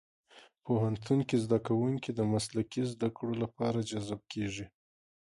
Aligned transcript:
پوهنتون 0.65 1.19
کې 1.27 1.37
زدهکوونکي 1.45 2.11
د 2.13 2.19
مسلکي 2.33 2.81
زدهکړو 2.93 3.33
لپاره 3.43 3.85
جذب 3.89 4.21
کېږي. 4.33 4.65